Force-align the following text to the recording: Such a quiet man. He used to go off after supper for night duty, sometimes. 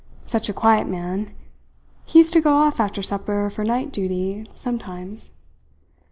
Such 0.25 0.49
a 0.49 0.53
quiet 0.53 0.87
man. 0.87 1.35
He 2.05 2.17
used 2.17 2.33
to 2.33 2.41
go 2.41 2.49
off 2.55 2.79
after 2.79 3.03
supper 3.03 3.51
for 3.51 3.63
night 3.63 3.91
duty, 3.91 4.47
sometimes. 4.55 5.33